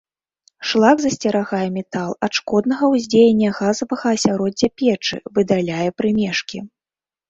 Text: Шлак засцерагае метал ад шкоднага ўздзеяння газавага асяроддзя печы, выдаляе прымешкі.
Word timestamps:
Шлак 0.69 1.01
засцерагае 1.03 1.67
метал 1.77 2.17
ад 2.29 2.39
шкоднага 2.39 2.91
ўздзеяння 2.95 3.49
газавага 3.61 4.07
асяроддзя 4.17 4.67
печы, 4.79 5.25
выдаляе 5.41 5.89
прымешкі. 6.01 6.57